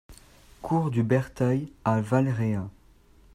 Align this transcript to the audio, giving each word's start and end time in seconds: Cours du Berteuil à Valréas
Cours 0.63 0.89
du 0.89 1.03
Berteuil 1.03 1.71
à 1.85 2.01
Valréas 2.01 2.67